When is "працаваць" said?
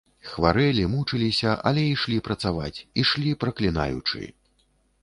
2.29-2.75